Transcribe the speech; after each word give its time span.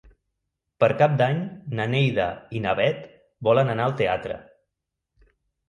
Per 0.83 0.87
Cap 1.01 1.13
d'Any 1.19 1.41
na 1.81 1.85
Neida 1.91 2.25
i 2.61 2.63
na 2.65 2.75
Bet 2.81 3.05
volen 3.51 3.73
anar 3.77 3.89
al 3.89 3.97
teatre. 4.03 4.43